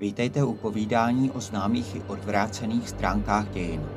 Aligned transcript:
Vítejte 0.00 0.44
u 0.44 0.54
povídání 0.54 1.30
o 1.30 1.40
známých 1.40 1.96
i 1.96 2.02
odvrácených 2.02 2.88
stránkách 2.88 3.50
dějin, 3.50 3.88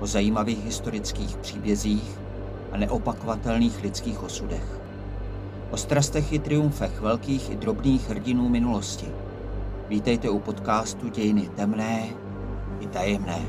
o 0.00 0.06
zajímavých 0.06 0.64
historických 0.64 1.36
příbězích 1.36 2.18
a 2.72 2.76
neopakovatelných 2.76 3.82
lidských 3.82 4.22
osudech. 4.22 4.80
O 5.70 5.76
strastech 5.76 6.32
i 6.32 6.38
triumfech 6.38 7.00
velkých 7.00 7.50
i 7.50 7.56
drobných 7.56 8.08
hrdinů 8.08 8.48
minulosti. 8.48 9.06
Vítejte 9.88 10.30
u 10.30 10.38
podcastu 10.38 11.08
Dějiny 11.08 11.48
temné 11.48 12.08
i 12.80 12.86
tajemné. 12.86 13.46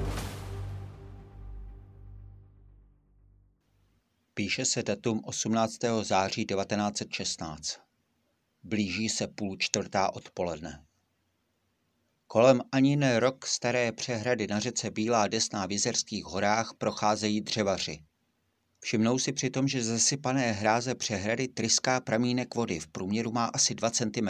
Píše 4.34 4.66
se 4.66 4.84
datum 4.84 5.22
18. 5.24 5.78
září 6.02 6.46
1916. 6.46 7.80
Blíží 8.64 9.10
se 9.10 9.28
půl 9.28 9.58
čtvrtá 9.60 10.14
odpoledne. 10.14 10.86
Kolem 12.36 12.62
ani 12.72 12.96
ne 12.96 13.20
rok 13.20 13.46
staré 13.46 13.92
přehrady 13.92 14.48
na 14.48 14.60
řece 14.60 14.92
Bílá 14.92 15.28
Desná 15.28 15.66
v 15.66 15.72
Jizerských 15.72 16.26
horách 16.26 16.74
procházejí 16.78 17.42
dřevaři. 17.42 18.04
Všimnou 18.80 19.20
si 19.20 19.34
přitom, 19.34 19.68
že 19.68 19.84
zasypané 19.84 20.52
hráze 20.52 20.96
přehrady 20.96 21.48
tryská 21.48 22.02
pramínek 22.02 22.56
vody, 22.56 22.80
v 22.80 22.88
průměru 22.88 23.32
má 23.32 23.46
asi 23.46 23.76
2 23.76 23.90
cm. 23.90 24.30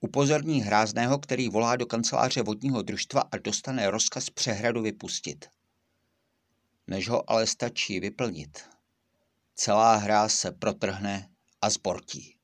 Upozorní 0.00 0.62
hrázného, 0.62 1.18
který 1.18 1.48
volá 1.48 1.76
do 1.76 1.86
kanceláře 1.86 2.42
vodního 2.42 2.82
družstva 2.82 3.20
a 3.32 3.38
dostane 3.38 3.90
rozkaz 3.90 4.30
přehradu 4.30 4.82
vypustit. 4.82 5.48
Než 6.86 7.08
ho 7.08 7.30
ale 7.30 7.46
stačí 7.46 8.00
vyplnit, 8.00 8.58
celá 9.54 9.96
hráz 9.96 10.34
se 10.34 10.52
protrhne 10.52 11.28
a 11.62 11.70
zbortí. 11.70 12.39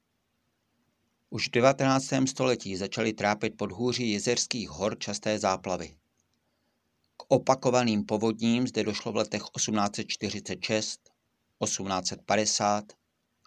Už 1.36 1.48
v 1.48 1.50
19. 1.50 2.04
století 2.26 2.76
začaly 2.76 3.12
trápit 3.12 3.56
podhůří 3.56 4.10
jezerských 4.10 4.68
hor 4.68 4.98
časté 4.98 5.38
záplavy. 5.38 5.96
K 7.16 7.22
opakovaným 7.28 8.06
povodním 8.06 8.68
zde 8.68 8.84
došlo 8.84 9.12
v 9.12 9.16
letech 9.16 9.42
1846, 9.56 11.00
1850, 11.64 12.84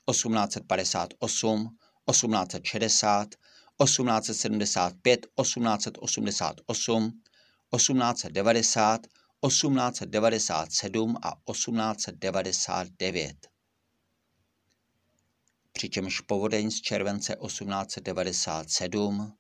1858, 0.06 1.78
1860, 2.10 3.36
1875, 3.84 5.28
1888, 5.42 7.12
1890, 7.76 9.02
1897 9.48 11.18
a 11.22 11.34
1899 11.52 13.59
přičemž 15.80 16.22
povodeň 16.22 16.72
z 16.72 16.82
července 16.82 17.36
1897 17.48 19.34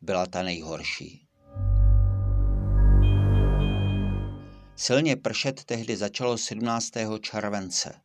byla 0.00 0.26
ta 0.26 0.42
nejhorší. 0.42 1.28
Silně 4.76 5.16
pršet 5.16 5.64
tehdy 5.64 5.96
začalo 5.96 6.38
17. 6.38 6.90
července. 7.20 8.00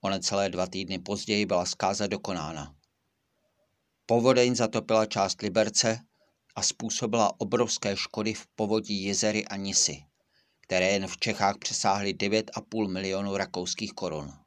O 0.00 0.10
necelé 0.10 0.48
dva 0.48 0.66
týdny 0.66 0.98
později 0.98 1.46
byla 1.46 1.66
zkáza 1.66 2.06
dokonána. 2.06 2.74
Povodeň 4.06 4.54
zatopila 4.54 5.06
část 5.06 5.42
Liberce 5.42 5.98
a 6.54 6.62
způsobila 6.62 7.40
obrovské 7.40 7.96
škody 7.96 8.34
v 8.34 8.46
povodí 8.46 9.04
jezery 9.04 9.44
a 9.44 9.56
Nisy, 9.56 10.04
které 10.60 10.90
jen 10.90 11.06
v 11.06 11.16
Čechách 11.16 11.58
přesáhly 11.58 12.14
9,5 12.14 12.92
milionu 12.92 13.36
rakouských 13.36 13.92
korun. 13.92 14.45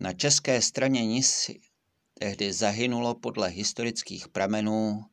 Na 0.00 0.12
české 0.12 0.62
straně 0.62 1.06
Nisy 1.06 1.60
tehdy 2.18 2.52
zahynulo 2.52 3.14
podle 3.14 3.48
historických 3.48 4.28
pramenů 4.28 5.04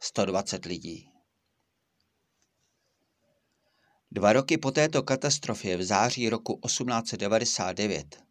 120 0.00 0.64
lidí. 0.64 1.10
Dva 4.10 4.32
roky 4.32 4.58
po 4.58 4.70
této 4.70 5.02
katastrofě 5.02 5.76
v 5.76 5.82
září 5.82 6.28
roku 6.28 6.60
1899 6.66 8.22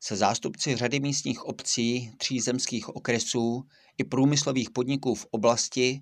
se 0.00 0.16
zástupci 0.16 0.76
řady 0.76 1.00
místních 1.00 1.44
obcí, 1.44 2.12
tří 2.18 2.40
zemských 2.40 2.88
okresů 2.88 3.62
i 3.98 4.04
průmyslových 4.04 4.70
podniků 4.70 5.14
v 5.14 5.26
oblasti 5.30 6.00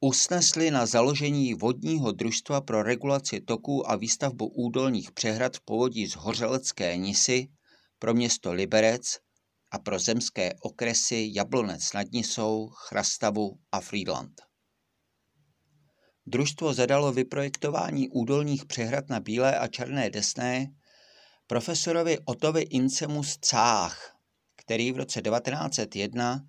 usnesli 0.00 0.70
na 0.70 0.86
založení 0.86 1.54
vodního 1.54 2.12
družstva 2.12 2.60
pro 2.60 2.82
regulaci 2.82 3.40
toků 3.40 3.90
a 3.90 3.96
výstavbu 3.96 4.46
údolních 4.46 5.12
přehrad 5.12 5.56
v 5.56 5.60
povodí 5.60 6.06
z 6.06 6.16
Hořelecké 6.16 6.96
Nisy 6.96 7.48
pro 8.02 8.14
město 8.14 8.52
Liberec 8.52 9.18
a 9.70 9.78
pro 9.78 9.98
zemské 9.98 10.52
okresy 10.60 11.30
Jablonec 11.34 11.92
nad 11.92 12.12
Nisou, 12.12 12.68
Chrastavu 12.68 13.58
a 13.72 13.80
Friedland. 13.80 14.42
Družstvo 16.26 16.74
zadalo 16.74 17.12
vyprojektování 17.12 18.08
údolních 18.08 18.64
přehrad 18.64 19.08
na 19.08 19.20
Bílé 19.20 19.58
a 19.58 19.68
Černé 19.68 20.10
Desné 20.10 20.66
profesorovi 21.46 22.18
Otovi 22.24 22.60
Incemu 22.60 23.24
z 23.24 23.36
Cách, 23.36 24.16
který 24.56 24.92
v 24.92 24.96
roce 24.96 25.22
1901 25.22 26.40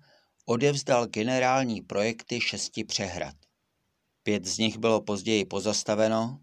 odevzdal 0.46 1.06
generální 1.06 1.82
projekty 1.82 2.40
šesti 2.40 2.84
přehrad. 2.84 3.34
Pět 4.22 4.44
z 4.44 4.58
nich 4.58 4.78
bylo 4.78 5.00
později 5.00 5.44
pozastaveno 5.44 6.40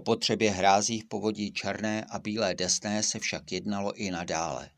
O 0.00 0.02
potřebě 0.02 0.50
hrází 0.50 1.00
v 1.00 1.08
povodí 1.08 1.52
Černé 1.52 2.04
a 2.04 2.18
Bílé 2.18 2.54
Desné 2.54 3.02
se 3.02 3.18
však 3.18 3.52
jednalo 3.52 3.92
i 3.92 4.10
nadále. 4.10 4.70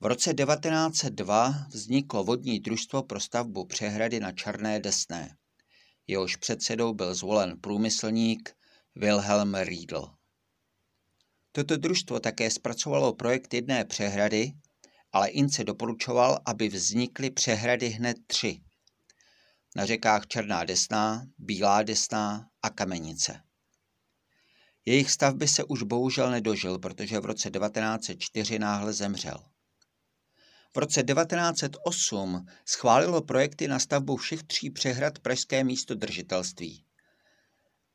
V 0.00 0.06
roce 0.06 0.34
1902 0.34 1.66
vzniklo 1.70 2.24
vodní 2.24 2.60
družstvo 2.60 3.02
pro 3.02 3.20
stavbu 3.20 3.64
přehrady 3.64 4.20
na 4.20 4.32
Černé 4.32 4.80
Desné. 4.80 5.36
Jehož 6.06 6.36
předsedou 6.36 6.94
byl 6.94 7.14
zvolen 7.14 7.60
průmyslník 7.60 8.56
Wilhelm 8.94 9.54
Riedl. 9.54 10.14
Toto 11.52 11.76
družstvo 11.76 12.20
také 12.20 12.50
zpracovalo 12.50 13.14
projekt 13.14 13.54
jedné 13.54 13.84
přehrady, 13.84 14.52
ale 15.12 15.28
Ince 15.28 15.64
doporučoval, 15.64 16.38
aby 16.44 16.68
vznikly 16.68 17.30
přehrady 17.30 17.88
hned 17.88 18.16
tři. 18.26 18.60
Na 19.76 19.86
řekách 19.86 20.26
Černá 20.26 20.64
Desná, 20.64 21.26
Bílá 21.38 21.82
Desná 21.82 22.48
a 22.62 22.70
Kamenice. 22.70 23.40
Jejich 24.84 25.10
stavby 25.10 25.48
se 25.48 25.64
už 25.64 25.82
bohužel 25.82 26.30
nedožil, 26.30 26.78
protože 26.78 27.20
v 27.20 27.24
roce 27.24 27.50
1904 27.50 28.58
náhle 28.58 28.92
zemřel. 28.92 29.44
V 30.74 30.78
roce 30.78 31.02
1908 31.02 32.46
schválilo 32.66 33.22
projekty 33.22 33.68
na 33.68 33.78
stavbu 33.78 34.16
všech 34.16 34.42
tří 34.42 34.70
přehrad 34.70 35.18
Pražské 35.18 35.64
místo 35.64 35.94
držitelství. 35.94 36.84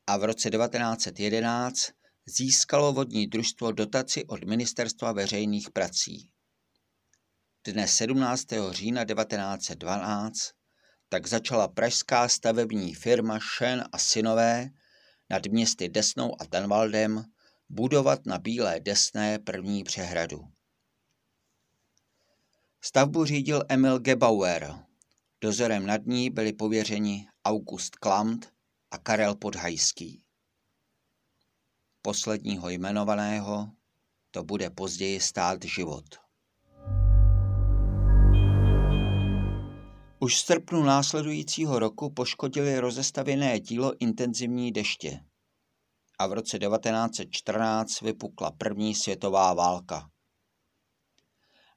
A 0.08 0.18
v 0.18 0.24
roce 0.24 0.50
1911 0.50 1.92
získalo 2.26 2.94
vodní 2.94 3.28
družstvo 3.28 3.72
dotaci 3.72 4.26
od 4.26 4.44
Ministerstva 4.44 5.12
veřejných 5.12 5.72
prací. 5.72 6.30
Dne 7.64 7.88
17. 7.88 8.46
října 8.70 9.06
1912 9.06 10.38
tak 11.10 11.28
začala 11.28 11.68
pražská 11.68 12.28
stavební 12.28 12.94
firma 12.94 13.40
Šen 13.40 13.84
a 13.92 13.98
synové 13.98 14.70
nad 15.30 15.46
městy 15.46 15.90
Desnou 15.90 16.42
a 16.42 16.46
Tenvaldem 16.46 17.26
budovat 17.70 18.26
na 18.26 18.38
Bílé 18.38 18.80
Desné 18.80 19.40
první 19.40 19.84
přehradu. 19.84 20.48
Stavbu 22.82 23.26
řídil 23.26 23.64
Emil 23.70 24.00
Gebauer. 24.00 24.86
Dozorem 25.42 25.86
nad 25.86 26.06
ní 26.06 26.30
byli 26.30 26.54
pověřeni 26.54 27.28
August 27.46 27.96
Klamt 27.96 28.54
a 28.92 28.98
Karel 28.98 29.36
Podhajský. 29.36 30.24
Posledního 32.02 32.70
jmenovaného 32.70 33.72
to 34.32 34.44
bude 34.44 34.70
později 34.70 35.20
stát 35.20 35.64
život. 35.64 36.27
Už 40.20 40.36
v 40.36 40.40
srpnu 40.40 40.84
následujícího 40.84 41.80
roku 41.80 42.10
poškodili 42.10 42.80
rozestavěné 42.80 43.60
dílo 43.60 43.94
intenzivní 44.00 44.72
deště. 44.72 45.20
A 46.20 46.28
v 46.28 46.34
roce 46.34 46.60
1914 46.60 48.02
vypukla 48.02 48.52
první 48.52 48.96
světová 48.96 49.54
válka. 49.54 50.10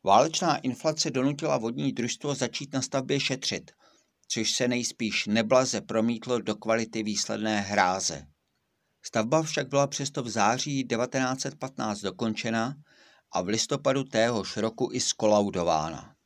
Válečná 0.04 0.56
inflace 0.56 1.10
donutila 1.10 1.58
vodní 1.58 1.92
družstvo 1.92 2.34
začít 2.34 2.72
na 2.72 2.82
stavbě 2.82 3.20
šetřit, 3.20 3.70
což 4.28 4.52
se 4.52 4.68
nejspíš 4.68 5.26
neblaze 5.26 5.80
promítlo 5.80 6.40
do 6.40 6.54
kvality 6.54 7.02
výsledné 7.02 7.60
hráze. 7.60 8.26
Stavba 9.02 9.42
však 9.42 9.68
byla 9.68 9.86
přesto 9.86 10.22
v 10.22 10.28
září 10.28 10.84
1915 10.84 12.00
dokončena 12.00 12.74
a 13.32 13.42
v 13.42 13.46
listopadu 13.46 14.04
téhož 14.04 14.56
roku 14.56 14.88
i 14.92 15.00
skolaudována. 15.00 16.19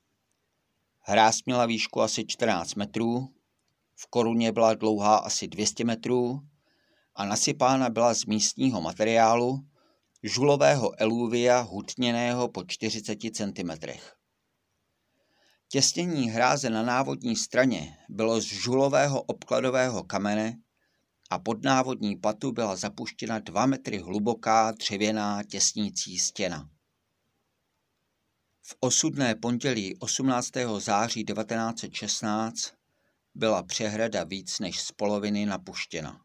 Hráz 1.06 1.44
měla 1.46 1.66
výšku 1.66 2.02
asi 2.02 2.24
14 2.26 2.74
metrů, 2.74 3.28
v 3.96 4.06
koruně 4.06 4.52
byla 4.52 4.74
dlouhá 4.74 5.16
asi 5.16 5.48
200 5.48 5.84
metrů 5.84 6.40
a 7.14 7.24
nasypána 7.24 7.90
byla 7.90 8.14
z 8.14 8.24
místního 8.24 8.80
materiálu, 8.80 9.60
žulového 10.22 11.00
eluvia 11.00 11.60
hutněného 11.60 12.48
po 12.48 12.64
40 12.64 13.18
cm. 13.34 13.70
Těsnění 15.68 16.30
hráze 16.30 16.70
na 16.70 16.82
návodní 16.82 17.36
straně 17.36 17.96
bylo 18.08 18.40
z 18.40 18.44
žulového 18.44 19.22
obkladového 19.22 20.04
kamene 20.04 20.58
a 21.30 21.38
pod 21.38 21.62
návodní 21.62 22.16
patu 22.16 22.52
byla 22.52 22.76
zapuštěna 22.76 23.38
dva 23.38 23.66
metry 23.66 23.98
hluboká 23.98 24.70
dřevěná 24.70 25.42
těsnící 25.42 26.18
stěna. 26.18 26.74
V 28.66 28.76
osudné 28.81 29.34
pondělí 29.34 29.96
18. 29.96 30.50
září 30.78 31.25
1916 31.25 32.75
byla 33.34 33.62
přehrada 33.62 34.25
víc 34.25 34.58
než 34.58 34.81
z 34.81 34.93
poloviny 34.93 35.46
napuštěna. 35.46 36.20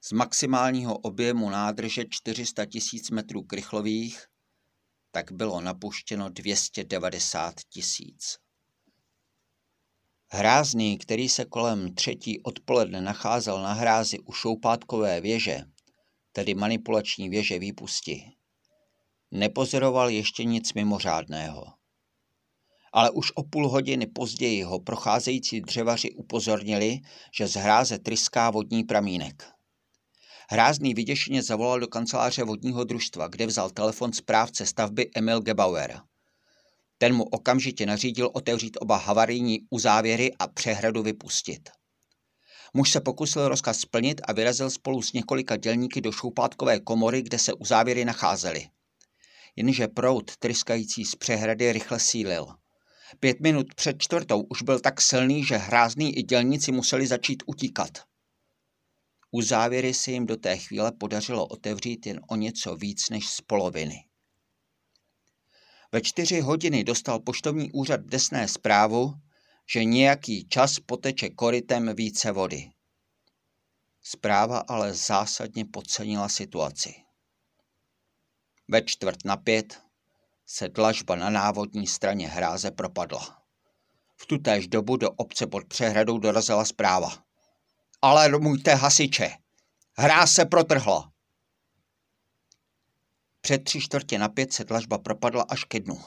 Z 0.00 0.12
maximálního 0.12 0.98
objemu 0.98 1.50
nádrže 1.50 2.04
400 2.10 2.66
tisíc 2.66 3.10
metrů 3.10 3.42
krychlových 3.42 4.26
tak 5.10 5.32
bylo 5.32 5.60
napuštěno 5.60 6.28
290 6.28 7.54
tisíc. 7.68 8.38
Hrázný, 10.28 10.98
který 10.98 11.28
se 11.28 11.44
kolem 11.44 11.94
třetí 11.94 12.42
odpoledne 12.42 13.00
nacházel 13.00 13.62
na 13.62 13.72
hrázi 13.72 14.18
u 14.18 14.32
šoupátkové 14.32 15.20
věže, 15.20 15.64
tedy 16.32 16.54
manipulační 16.54 17.28
věže 17.28 17.58
výpusti, 17.58 18.37
nepozoroval 19.30 20.10
ještě 20.10 20.44
nic 20.44 20.74
mimořádného. 20.74 21.64
Ale 22.92 23.10
už 23.10 23.32
o 23.34 23.42
půl 23.42 23.68
hodiny 23.68 24.06
později 24.06 24.62
ho 24.62 24.80
procházející 24.80 25.60
dřevaři 25.60 26.10
upozornili, 26.10 26.98
že 27.36 27.48
z 27.48 27.54
hráze 27.54 27.98
tryská 27.98 28.50
vodní 28.50 28.84
pramínek. 28.84 29.44
Hrázný 30.50 30.94
vyděšeně 30.94 31.42
zavolal 31.42 31.80
do 31.80 31.86
kanceláře 31.86 32.44
vodního 32.44 32.84
družstva, 32.84 33.28
kde 33.28 33.46
vzal 33.46 33.70
telefon 33.70 34.12
správce 34.12 34.66
stavby 34.66 35.10
Emil 35.16 35.40
Gebauer. 35.40 36.00
Ten 36.98 37.14
mu 37.14 37.24
okamžitě 37.24 37.86
nařídil 37.86 38.30
otevřít 38.32 38.76
oba 38.80 38.96
havarijní 38.96 39.58
uzávěry 39.70 40.32
a 40.38 40.48
přehradu 40.48 41.02
vypustit. 41.02 41.70
Muž 42.74 42.90
se 42.90 43.00
pokusil 43.00 43.48
rozkaz 43.48 43.78
splnit 43.78 44.20
a 44.24 44.32
vyrazil 44.32 44.70
spolu 44.70 45.02
s 45.02 45.12
několika 45.12 45.56
dělníky 45.56 46.00
do 46.00 46.12
šoupátkové 46.12 46.80
komory, 46.80 47.22
kde 47.22 47.38
se 47.38 47.52
uzávěry 47.52 48.04
nacházely. 48.04 48.68
Jenže 49.58 49.88
proud 49.88 50.36
tryskající 50.36 51.04
z 51.04 51.14
přehrady 51.14 51.72
rychle 51.72 52.00
sílil. 52.00 52.46
Pět 53.20 53.40
minut 53.40 53.74
před 53.74 54.02
čtvrtou 54.02 54.42
už 54.42 54.62
byl 54.62 54.80
tak 54.80 55.00
silný, 55.00 55.44
že 55.44 55.56
hrázný 55.56 56.18
i 56.18 56.22
dělníci 56.22 56.72
museli 56.72 57.06
začít 57.06 57.42
utíkat. 57.46 57.98
U 59.30 59.42
závěry 59.42 59.94
se 59.94 60.10
jim 60.10 60.26
do 60.26 60.36
té 60.36 60.56
chvíle 60.56 60.92
podařilo 60.92 61.46
otevřít 61.46 62.06
jen 62.06 62.20
o 62.28 62.36
něco 62.36 62.76
víc 62.76 63.10
než 63.10 63.28
z 63.28 63.40
poloviny. 63.40 64.04
Ve 65.92 66.00
čtyři 66.00 66.40
hodiny 66.40 66.84
dostal 66.84 67.20
poštovní 67.20 67.72
úřad 67.72 68.00
desné 68.00 68.48
zprávu, 68.48 69.14
že 69.72 69.84
nějaký 69.84 70.48
čas 70.48 70.78
poteče 70.86 71.28
korytem 71.28 71.94
více 71.94 72.32
vody. 72.32 72.70
Zpráva 74.02 74.58
ale 74.58 74.94
zásadně 74.94 75.64
podcenila 75.64 76.28
situaci. 76.28 77.07
Ve 78.70 78.82
čtvrt 78.82 79.24
na 79.24 79.36
pět 79.36 79.80
se 80.46 80.68
dlažba 80.68 81.16
na 81.16 81.30
návodní 81.30 81.86
straně 81.86 82.28
hráze 82.28 82.70
propadla. 82.70 83.42
V 84.16 84.26
tutéž 84.26 84.68
dobu 84.68 84.96
do 84.96 85.10
obce 85.10 85.46
pod 85.46 85.64
přehradou 85.64 86.18
dorazila 86.18 86.64
zpráva. 86.64 87.24
Alarmujte 88.02 88.74
hasiče. 88.74 89.30
Hráz 89.96 90.32
se 90.32 90.44
protrhla. 90.44 91.12
Před 93.40 93.64
tři 93.64 93.80
čtvrtě 93.80 94.18
na 94.18 94.28
pět 94.28 94.52
se 94.52 94.64
dlažba 94.64 94.98
propadla 94.98 95.42
až 95.48 95.64
ke 95.64 95.80
dnu. 95.80 96.00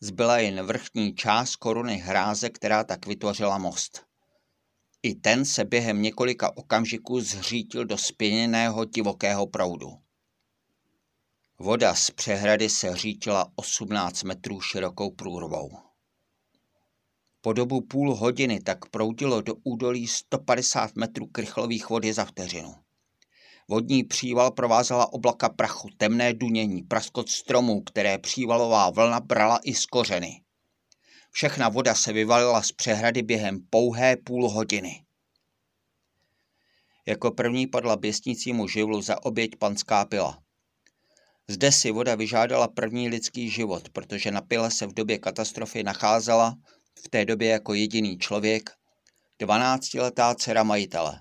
Zbyla 0.00 0.38
jen 0.38 0.66
vrchní 0.66 1.14
část 1.14 1.56
koruny 1.56 1.96
hráze, 1.96 2.50
která 2.50 2.84
tak 2.84 3.06
vytvořila 3.06 3.58
most. 3.58 4.06
I 5.02 5.14
ten 5.14 5.44
se 5.44 5.64
během 5.64 6.02
několika 6.02 6.56
okamžiků 6.56 7.20
zřítil 7.20 7.84
do 7.84 7.98
spěněného 7.98 8.84
divokého 8.84 9.46
proudu. 9.46 10.01
Voda 11.62 11.94
z 11.94 12.10
přehrady 12.10 12.68
se 12.68 12.96
řítila 12.96 13.52
18 13.54 14.22
metrů 14.22 14.60
širokou 14.60 15.10
průrvou. 15.10 15.70
Po 17.40 17.52
dobu 17.52 17.80
půl 17.80 18.14
hodiny 18.14 18.60
tak 18.60 18.88
proudilo 18.88 19.40
do 19.40 19.54
údolí 19.62 20.06
150 20.06 20.96
metrů 20.96 21.26
krychlových 21.26 21.88
vody 21.88 22.12
za 22.12 22.24
vteřinu. 22.24 22.74
Vodní 23.68 24.04
příval 24.04 24.50
provázela 24.50 25.12
oblaka 25.12 25.48
prachu, 25.48 25.88
temné 25.96 26.34
dunění, 26.34 26.82
praskot 26.82 27.28
stromů, 27.28 27.80
které 27.80 28.18
přívalová 28.18 28.90
vlna 28.90 29.20
brala 29.20 29.60
i 29.64 29.74
z 29.74 29.86
kořeny. 29.86 30.42
Všechna 31.30 31.68
voda 31.68 31.94
se 31.94 32.12
vyvalila 32.12 32.62
z 32.62 32.72
přehrady 32.72 33.22
během 33.22 33.66
pouhé 33.70 34.16
půl 34.16 34.48
hodiny. 34.50 35.04
Jako 37.06 37.30
první 37.30 37.66
padla 37.66 37.96
běsnícímu 37.96 38.68
živlu 38.68 39.02
za 39.02 39.24
oběť 39.24 39.56
panská 39.56 40.04
pila. 40.04 40.41
Zde 41.48 41.72
si 41.72 41.90
voda 41.90 42.14
vyžádala 42.14 42.68
první 42.68 43.08
lidský 43.08 43.50
život, 43.50 43.88
protože 43.88 44.30
na 44.30 44.40
pile 44.40 44.70
se 44.70 44.86
v 44.86 44.94
době 44.94 45.18
katastrofy 45.18 45.82
nacházela 45.82 46.56
v 47.04 47.08
té 47.08 47.24
době 47.24 47.48
jako 47.48 47.74
jediný 47.74 48.18
člověk 48.18 48.70
12-letá 49.42 50.34
dcera 50.34 50.62
majitele. 50.62 51.20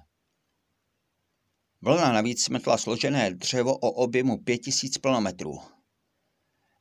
Vlna 1.82 2.12
navíc 2.12 2.44
smetla 2.44 2.78
složené 2.78 3.32
dřevo 3.32 3.78
o 3.78 3.92
objemu 3.92 4.38
5000 4.38 4.98
plnometrů. 4.98 5.60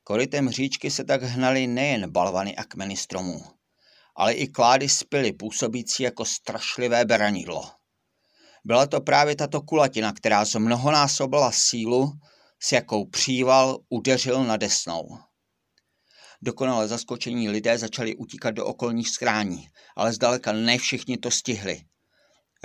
Korytem 0.05 0.51
říčky 0.51 0.91
se 0.91 1.05
tak 1.05 1.23
hnaly 1.23 1.67
nejen 1.67 2.11
balvany 2.11 2.57
a 2.57 2.65
kmeny 2.65 2.97
stromů, 2.97 3.45
ale 4.17 4.33
i 4.33 4.49
klády 4.49 4.89
spily 4.89 5.33
působící 5.33 6.03
jako 6.03 6.25
strašlivé 6.25 7.05
beranidlo. 7.05 7.71
Byla 8.65 8.87
to 8.87 9.01
právě 9.01 9.37
tato 9.37 9.63
kulatina, 9.63 10.13
která 10.13 10.45
zmnohonásobila 10.45 11.53
sílu, 11.53 12.13
s 12.63 12.73
jakou 12.73 13.05
příval 13.05 13.79
udeřil 13.89 14.45
na 14.45 14.57
desnou. 14.57 15.19
Dokonale 16.43 16.89
zaskočení 16.89 17.49
lidé 17.49 17.79
začali 17.79 18.17
utíkat 18.17 18.51
do 18.51 18.67
okolních 18.67 19.09
skrání, 19.09 19.69
ale 19.97 20.13
zdaleka 20.13 20.53
ne 20.53 20.79
všichni 20.79 21.19
to 21.19 21.31
stihli. 21.31 21.81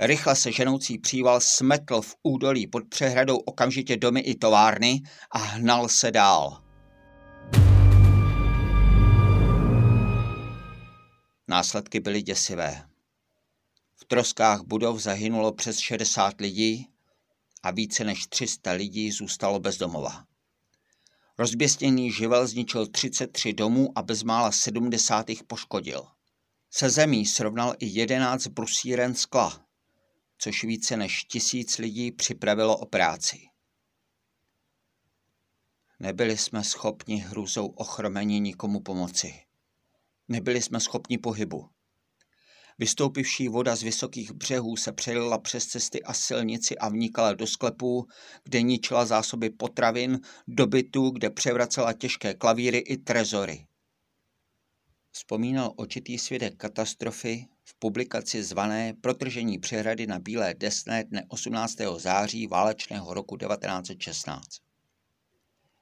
Rychle 0.00 0.36
se 0.36 0.52
ženoucí 0.52 0.98
příval 0.98 1.40
smetl 1.40 2.00
v 2.02 2.14
údolí 2.22 2.66
pod 2.66 2.82
přehradou 2.88 3.36
okamžitě 3.36 3.96
domy 3.96 4.20
i 4.20 4.34
továrny 4.34 5.00
a 5.30 5.38
hnal 5.38 5.88
se 5.88 6.10
dál. 6.10 6.62
Následky 11.48 12.00
byly 12.00 12.22
děsivé. 12.22 12.82
V 13.96 14.04
troskách 14.04 14.60
budov 14.62 14.98
zahynulo 14.98 15.52
přes 15.52 15.78
60 15.78 16.40
lidí 16.40 16.95
a 17.66 17.70
více 17.70 18.04
než 18.04 18.26
300 18.26 18.72
lidí 18.72 19.12
zůstalo 19.12 19.60
bez 19.60 19.78
domova. 19.78 20.26
Rozběstěný 21.38 22.12
živel 22.12 22.46
zničil 22.46 22.86
33 22.86 23.52
domů 23.52 23.98
a 23.98 24.02
bezmála 24.02 24.52
70 24.52 25.30
jich 25.30 25.44
poškodil. 25.44 26.06
Se 26.70 26.90
zemí 26.90 27.26
srovnal 27.26 27.74
i 27.78 27.86
11 27.86 28.46
brusíren 28.46 29.14
skla, 29.14 29.66
což 30.38 30.64
více 30.64 30.96
než 30.96 31.24
tisíc 31.24 31.78
lidí 31.78 32.12
připravilo 32.12 32.78
o 32.78 32.86
práci. 32.86 33.38
Nebyli 36.00 36.36
jsme 36.38 36.64
schopni 36.64 37.16
hrůzou 37.16 37.66
ochromení 37.66 38.40
nikomu 38.40 38.80
pomoci. 38.80 39.34
Nebyli 40.28 40.62
jsme 40.62 40.80
schopni 40.80 41.18
pohybu. 41.18 41.70
Vystoupivší 42.78 43.48
voda 43.48 43.76
z 43.76 43.82
vysokých 43.82 44.32
břehů 44.32 44.76
se 44.76 44.92
přelila 44.92 45.38
přes 45.38 45.66
cesty 45.66 46.02
a 46.02 46.12
silnici 46.12 46.78
a 46.78 46.88
vnikala 46.88 47.32
do 47.32 47.46
sklepů, 47.46 48.06
kde 48.44 48.62
ničila 48.62 49.06
zásoby 49.06 49.50
potravin, 49.50 50.20
dobytu, 50.48 51.10
kde 51.10 51.30
převracela 51.30 51.92
těžké 51.92 52.34
klavíry 52.34 52.78
i 52.78 52.96
trezory. 52.96 53.66
Vzpomínal 55.10 55.72
očitý 55.76 56.18
svědek 56.18 56.56
katastrofy 56.56 57.46
v 57.64 57.74
publikaci 57.78 58.42
zvané 58.42 58.94
Protržení 59.00 59.58
přehrady 59.58 60.06
na 60.06 60.18
Bílé 60.18 60.54
desné 60.54 61.04
dne 61.04 61.24
18. 61.28 61.76
září 61.96 62.46
válečného 62.46 63.14
roku 63.14 63.36
1916. 63.36 64.44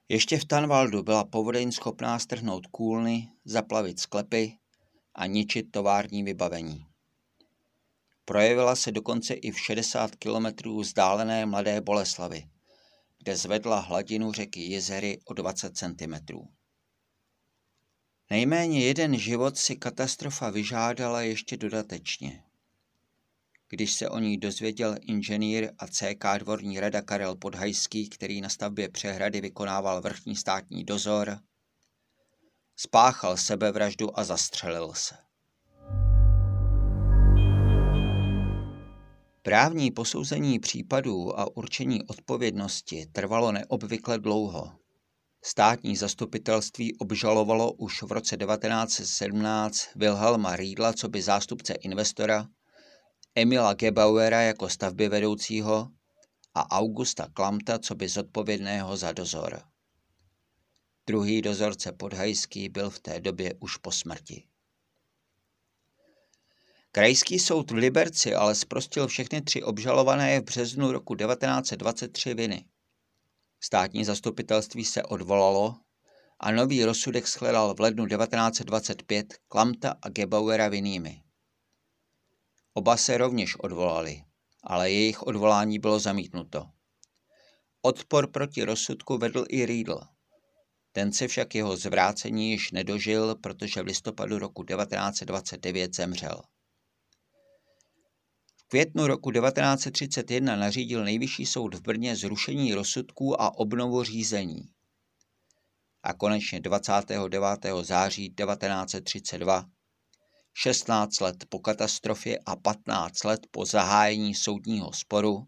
Ještě 0.09 0.39
v 0.39 0.45
Tanvaldu 0.45 1.03
byla 1.03 1.25
povodeň 1.25 1.73
schopná 1.73 2.19
strhnout 2.19 2.67
kůlny, 2.67 3.29
zaplavit 3.45 4.01
sklepy 4.01 4.59
a 5.15 5.27
ničit 5.27 5.71
tovární 5.71 6.23
vybavení. 6.23 6.87
Projevila 8.25 8.77
se 8.77 8.93
dokonce 8.93 9.35
i 9.35 9.51
v 9.51 9.61
60 9.61 10.17
kilometrů 10.17 10.81
vzdálené 10.81 11.47
Mladé 11.47 11.81
Boleslavy, 11.81 12.49
kde 13.19 13.37
zvedla 13.37 13.81
hladinu 13.81 14.33
řeky 14.33 14.61
Jezery 14.61 15.19
o 15.25 15.35
20 15.35 15.77
cm. 15.77 16.15
Nejméně 18.31 18.87
jeden 18.87 19.19
život 19.19 19.59
si 19.59 19.77
katastrofa 19.77 20.51
vyžádala 20.51 21.23
ještě 21.23 21.57
dodatečně. 21.57 22.45
Když 23.69 23.93
se 23.93 24.09
o 24.09 24.19
ní 24.19 24.39
dozvěděl 24.39 24.97
inženýr 25.01 25.71
a 25.79 25.87
CK 25.87 26.39
dvorní 26.39 26.81
rada 26.81 27.03
Karel 27.03 27.37
Podhajský, 27.37 28.09
který 28.09 28.41
na 28.41 28.49
stavbě 28.49 28.89
přehrady 28.89 29.41
vykonával 29.41 30.01
vrchní 30.01 30.37
státní 30.37 30.85
dozor, 30.85 31.39
spáchal 32.77 33.37
sebevraždu 33.37 34.19
a 34.19 34.25
zastřelil 34.25 34.93
se. 34.95 35.15
Právní 39.43 39.91
posouzení 39.91 40.59
případů 40.59 41.39
a 41.41 41.57
určení 41.57 42.03
odpovědnosti 42.03 43.07
trvalo 43.13 43.53
neobvykle 43.53 44.19
dlouho. 44.19 44.73
Státní 45.45 45.97
zastupitelství 45.97 46.97
obžalovalo 46.99 47.73
už 47.73 48.03
v 48.03 48.13
roce 48.13 48.37
1917 48.37 49.89
Wilhelma 49.97 50.57
Riedla 50.57 50.93
co 50.93 51.09
by 51.09 51.23
zástupce 51.23 51.73
investora, 51.73 52.47
Emila 53.35 53.75
Gebauera 53.75 54.43
jako 54.43 54.69
stavby 54.69 55.09
vedoucího 55.09 55.89
a 56.55 56.71
Augusta 56.71 57.29
Klamta 57.35 57.79
co 57.79 57.95
by 57.95 58.09
zodpovědného 58.09 58.97
za 58.97 59.13
dozor. 59.13 59.74
Druhý 61.07 61.43
dozorce 61.43 61.93
Podhajský 61.93 62.69
byl 62.69 62.91
v 62.91 62.99
té 62.99 63.21
době 63.21 63.55
už 63.61 63.77
po 63.77 63.93
smrti. 63.93 64.45
Krajský 66.93 67.39
soud 67.39 67.71
v 67.71 67.75
Liberci 67.75 68.35
ale 68.35 68.55
zprostil 68.55 69.07
všechny 69.07 69.43
tři 69.43 69.63
obžalované 69.63 70.41
v 70.41 70.45
březnu 70.45 70.93
roku 70.93 71.15
1923 71.15 72.35
viny. 72.35 72.65
Státní 73.61 74.05
zastupitelství 74.05 74.85
se 74.85 75.03
odvolalo 75.03 75.77
a 76.41 76.51
nový 76.51 76.85
rozsudek 76.85 77.27
shledal 77.29 77.75
v 77.75 77.81
lednu 77.81 78.07
1925 78.07 79.35
Klamta 79.49 79.95
a 80.03 80.09
Gebauera 80.09 80.69
vinnými. 80.69 81.23
Oba 82.73 82.97
se 82.97 83.19
rovněž 83.19 83.57
odvolali, 83.57 84.25
ale 84.63 84.91
jejich 84.91 85.23
odvolání 85.23 85.79
bylo 85.79 85.99
zamítnuto. 85.99 86.67
Odpor 87.83 88.31
proti 88.31 88.65
rozsudku 88.65 89.19
vedl 89.19 89.45
i 89.49 89.67
Riedl. 89.67 90.14
Ten 90.95 91.13
se 91.13 91.29
však 91.29 91.55
jeho 91.55 91.77
zvrácení 91.77 92.51
již 92.51 92.71
nedožil, 92.71 93.35
protože 93.35 93.83
v 93.83 93.87
listopadu 93.87 94.39
roku 94.39 94.65
1929 94.65 95.95
zemřel 95.95 96.43
květnu 98.75 99.07
roku 99.07 99.31
1931 99.31 100.57
nařídil 100.57 101.05
nejvyšší 101.05 101.47
soud 101.47 101.75
v 101.75 101.81
Brně 101.81 102.17
zrušení 102.17 102.75
rozsudků 102.75 103.43
a 103.43 103.59
obnovu 103.59 104.03
řízení. 104.03 104.63
A 106.03 106.15
konečně 106.15 106.61
29. 106.61 107.41
září 107.83 108.35
1932, 108.35 109.65
16 110.55 111.21
let 111.21 111.45
po 111.49 111.59
katastrofě 111.59 112.39
a 112.47 112.57
15 112.57 113.25
let 113.25 113.47
po 113.51 113.65
zahájení 113.65 114.35
soudního 114.35 114.93
sporu, 114.93 115.47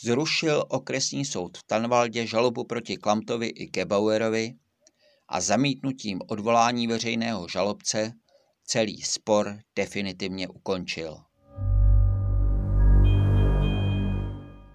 zrušil 0.00 0.64
okresní 0.68 1.24
soud 1.24 1.58
v 1.58 1.62
Tanvaldě 1.62 2.26
žalobu 2.26 2.64
proti 2.64 2.96
Klamtovi 2.96 3.46
i 3.46 3.66
Gebauerovi 3.66 4.54
a 5.28 5.40
zamítnutím 5.40 6.20
odvolání 6.28 6.86
veřejného 6.86 7.48
žalobce 7.48 8.12
celý 8.64 9.02
spor 9.02 9.58
definitivně 9.76 10.48
ukončil. 10.48 11.16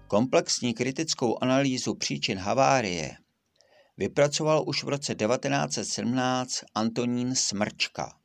Komplexní 0.08 0.74
kritickou 0.74 1.38
analýzu 1.42 1.94
příčin 1.94 2.38
havárie 2.38 3.16
vypracoval 3.96 4.64
už 4.66 4.84
v 4.84 4.88
roce 4.88 5.14
1917 5.14 6.60
Antonín 6.74 7.34
Smrčka. 7.34 8.18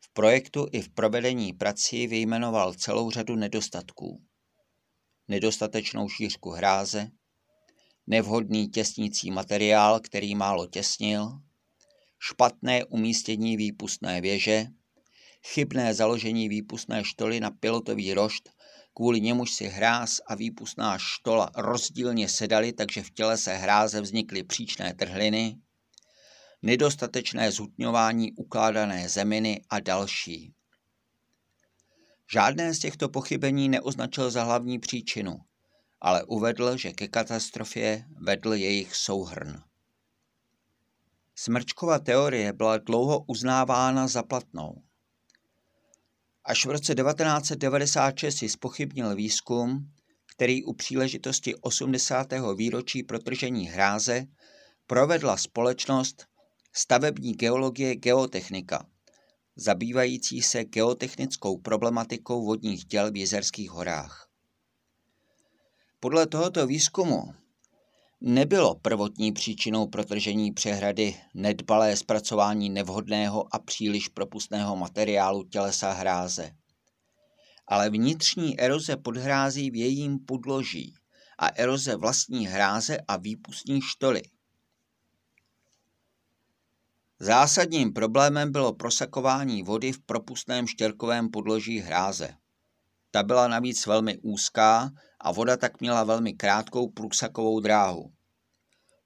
V 0.00 0.12
projektu 0.12 0.66
i 0.72 0.82
v 0.82 0.88
provedení 0.88 1.52
prací 1.52 2.06
vyjmenoval 2.06 2.74
celou 2.74 3.10
řadu 3.10 3.36
nedostatků. 3.36 4.27
Nedostatečnou 5.28 6.08
šířku 6.08 6.50
hráze, 6.50 7.10
nevhodný 8.06 8.68
těsnící 8.68 9.30
materiál, 9.30 10.00
který 10.00 10.34
málo 10.34 10.66
těsnil, 10.66 11.40
špatné 12.18 12.84
umístění 12.84 13.56
výpustné 13.56 14.20
věže, 14.20 14.66
chybné 15.46 15.94
založení 15.94 16.48
výpustné 16.48 17.04
štoly 17.04 17.40
na 17.40 17.50
pilotový 17.50 18.14
rošt 18.14 18.50
kvůli 18.94 19.20
němuž 19.20 19.52
si 19.52 19.64
hráz 19.64 20.20
a 20.26 20.34
výpustná 20.34 20.98
štola 20.98 21.50
rozdílně 21.56 22.28
sedaly, 22.28 22.72
takže 22.72 23.02
v 23.02 23.10
těle 23.10 23.38
se 23.38 23.54
hráze 23.54 24.00
vznikly 24.00 24.42
příčné 24.42 24.94
trhliny, 24.94 25.58
nedostatečné 26.62 27.52
zhutňování 27.52 28.32
ukládané 28.32 29.08
zeminy 29.08 29.60
a 29.70 29.80
další. 29.80 30.54
Žádné 32.32 32.74
z 32.74 32.78
těchto 32.78 33.08
pochybení 33.08 33.68
neoznačil 33.68 34.30
za 34.30 34.44
hlavní 34.44 34.78
příčinu, 34.78 35.38
ale 36.00 36.24
uvedl, 36.24 36.76
že 36.76 36.92
ke 36.92 37.08
katastrofě 37.08 38.04
vedl 38.20 38.54
jejich 38.54 38.96
souhrn. 38.96 39.62
Smrčkova 41.34 41.98
teorie 41.98 42.52
byla 42.52 42.78
dlouho 42.78 43.24
uznávána 43.26 44.08
za 44.08 44.22
platnou. 44.22 44.82
Až 46.44 46.66
v 46.66 46.70
roce 46.70 46.94
1996 46.94 48.36
si 48.36 48.48
spochybnil 48.48 49.14
výzkum, 49.14 49.92
který 50.26 50.64
u 50.64 50.72
příležitosti 50.72 51.54
80. 51.54 52.32
výročí 52.56 53.02
protržení 53.02 53.66
hráze 53.66 54.26
provedla 54.86 55.36
společnost 55.36 56.26
stavební 56.72 57.32
geologie 57.32 57.96
geotechnika, 57.96 58.86
zabývající 59.58 60.42
se 60.42 60.64
geotechnickou 60.64 61.58
problematikou 61.58 62.44
vodních 62.44 62.84
děl 62.84 63.12
v 63.12 63.16
Jezerských 63.16 63.70
horách. 63.70 64.28
Podle 66.00 66.26
tohoto 66.26 66.66
výzkumu 66.66 67.34
nebylo 68.20 68.74
prvotní 68.74 69.32
příčinou 69.32 69.86
protržení 69.86 70.52
přehrady 70.52 71.16
nedbalé 71.34 71.96
zpracování 71.96 72.70
nevhodného 72.70 73.54
a 73.54 73.58
příliš 73.58 74.08
propustného 74.08 74.76
materiálu 74.76 75.44
tělesa 75.44 75.92
hráze, 75.92 76.50
ale 77.66 77.90
vnitřní 77.90 78.60
eroze 78.60 78.96
podhrází 78.96 79.70
v 79.70 79.74
jejím 79.74 80.18
podloží 80.18 80.94
a 81.38 81.48
eroze 81.48 81.96
vlastní 81.96 82.46
hráze 82.46 82.98
a 83.08 83.16
výpustní 83.16 83.80
štoly. 83.82 84.22
Zásadním 87.20 87.92
problémem 87.92 88.52
bylo 88.52 88.72
prosakování 88.72 89.62
vody 89.62 89.92
v 89.92 90.00
propustném 90.00 90.66
štěrkovém 90.66 91.30
podloží 91.30 91.78
hráze. 91.78 92.34
Ta 93.10 93.22
byla 93.22 93.48
navíc 93.48 93.86
velmi 93.86 94.18
úzká 94.18 94.90
a 95.20 95.32
voda 95.32 95.56
tak 95.56 95.80
měla 95.80 96.04
velmi 96.04 96.32
krátkou 96.32 96.90
průsakovou 96.90 97.60
dráhu. 97.60 98.12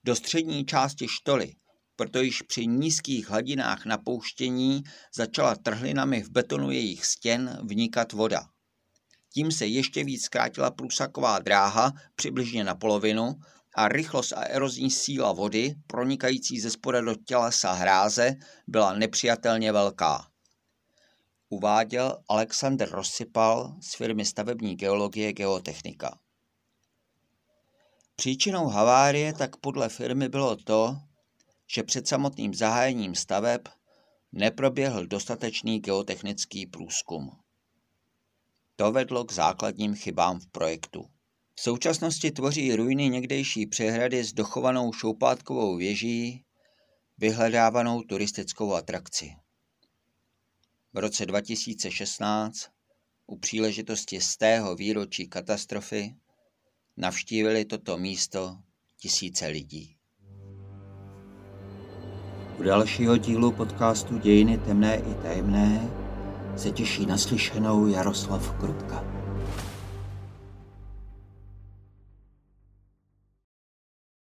Do 0.05 0.17
střední 0.17 0.65
části 0.65 1.09
štoly, 1.09 1.55
proto 1.97 2.21
již 2.21 2.43
při 2.43 2.67
nízkých 2.67 3.29
hladinách 3.29 3.85
napouštění 3.85 4.83
začala 5.15 5.57
trhlinami 5.57 6.23
v 6.23 6.31
betonu 6.31 6.71
jejich 6.71 7.07
stěn 7.07 7.59
vnikat 7.63 8.13
voda. 8.13 8.47
Tím 9.33 9.53
se 9.53 9.67
ještě 9.67 10.05
víc 10.05 10.25
zkrátila 10.25 10.71
průsaková 10.71 11.39
dráha 11.39 11.93
přibližně 12.15 12.65
na 12.65 12.75
polovinu 12.75 13.35
a 13.75 13.89
rychlost 13.89 14.33
a 14.33 14.43
erozní 14.43 14.91
síla 14.91 15.33
vody 15.33 15.75
pronikající 15.87 16.61
ze 16.61 16.71
spoda 16.71 17.01
do 17.01 17.15
tělesa 17.15 17.73
hráze 17.73 18.35
byla 18.67 18.93
nepřijatelně 18.93 19.73
velká 19.73 20.33
uváděl 21.53 22.23
Alexander 22.29 22.91
Rozsypal 22.91 23.77
z 23.81 23.95
firmy 23.95 24.25
stavební 24.25 24.77
geologie 24.77 25.33
Geotechnika. 25.33 26.19
Příčinou 28.17 28.67
havárie 28.67 29.33
tak 29.33 29.57
podle 29.57 29.89
firmy 29.89 30.29
bylo 30.29 30.57
to, 30.57 30.97
že 31.75 31.83
před 31.83 32.09
samotným 32.09 32.55
zahájením 32.55 33.15
staveb 33.15 33.61
neproběhl 34.33 35.07
dostatečný 35.07 35.81
geotechnický 35.81 36.67
průzkum. 36.67 37.31
To 38.77 38.93
vedlo 38.93 39.25
k 39.25 39.33
základním 39.33 39.95
chybám 39.95 40.41
v 40.41 40.47
projektu. 40.47 41.11
V 41.63 41.65
současnosti 41.65 42.31
tvoří 42.31 42.77
ruiny 42.77 43.09
někdejší 43.09 43.67
přehrady 43.67 44.25
s 44.25 44.33
dochovanou 44.33 44.93
šoupátkovou 44.93 45.77
věží, 45.77 46.45
vyhledávanou 47.19 48.03
turistickou 48.03 48.75
atrakci. 48.75 49.33
V 50.93 50.99
roce 50.99 51.27
2016 51.27 52.69
u 53.27 53.39
příležitosti 53.39 54.21
z 54.21 54.37
tého 54.37 54.75
výročí 54.75 55.29
katastrofy 55.29 56.15
navštívili 56.97 57.65
toto 57.65 57.99
místo 57.99 58.57
tisíce 58.97 59.47
lidí. 59.47 59.97
U 62.59 62.63
dalšího 62.63 63.17
dílu 63.17 63.53
podcastu 63.53 64.19
Dějiny 64.19 64.59
temné 64.59 64.97
i 64.97 65.15
tajemné 65.23 65.91
se 66.57 66.71
těší 66.71 67.07
naslyšenou 67.07 67.87
Jaroslav 67.87 68.53
Krutka. 68.61 69.12